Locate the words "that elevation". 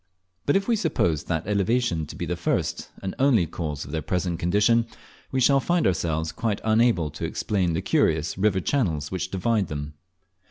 1.25-2.07